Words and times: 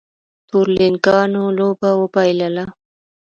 تورلېنګانو 0.49 1.43
لوبه 1.57 1.89
وبایلله 2.01 2.65